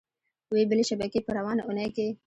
وې 0.53 0.63
بلې 0.69 0.83
شبکې 0.89 1.19
په 1.25 1.31
روانه 1.37 1.61
اونۍ 1.65 1.87
کې 1.95 2.07